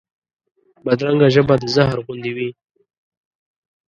[0.83, 2.49] بدرنګه ژبه د زهر غوندې وي